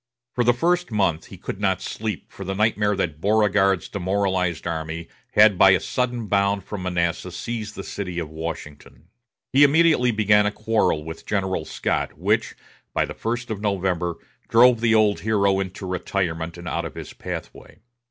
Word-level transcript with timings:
For 0.33 0.43
the 0.43 0.51
first 0.51 0.89
month 0.91 1.27
he 1.27 1.37
could 1.37 1.59
not 1.61 1.79
sleep 1.79 2.31
for 2.31 2.43
the 2.43 2.55
nightmare 2.55 2.95
that 2.95 3.21
Beauregard's 3.21 3.87
demoralized 3.87 4.65
army 4.65 5.07
had 5.33 5.59
by 5.59 5.69
a 5.73 5.79
sudden 5.79 6.25
bound 6.25 6.63
from 6.63 6.81
Manassas 6.81 7.35
seized 7.37 7.75
the 7.75 7.83
city 7.83 8.17
of 8.17 8.27
Washington. 8.27 9.09
He 9.53 9.63
immediately 9.63 10.09
began 10.09 10.47
a 10.47 10.51
quarrel 10.51 11.03
with 11.03 11.27
General 11.27 11.65
Scott, 11.65 12.17
which, 12.17 12.55
by 12.95 13.05
the 13.05 13.13
first 13.13 13.51
of 13.51 13.61
November, 13.61 14.15
drove 14.49 14.81
the 14.81 14.95
old 14.95 15.19
hero 15.19 15.59
into 15.59 15.85
retirement 15.85 16.57
and 16.57 16.67
out 16.67 16.83
of 16.85 16.95
his 16.95 17.13
pathway. 17.13 17.77